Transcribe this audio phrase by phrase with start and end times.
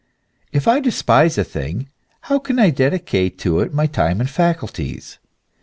[0.51, 1.87] If I despise a thing,
[2.21, 5.19] how can I dedicate to it my time and faculties?